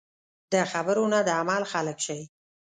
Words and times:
د 0.53 0.55
خبرو 0.71 1.03
نه 1.13 1.19
د 1.27 1.29
عمل 1.39 1.63
خلک 1.71 1.97
شئ. 2.05 2.21